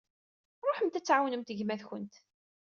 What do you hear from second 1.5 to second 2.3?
gma-tkumt.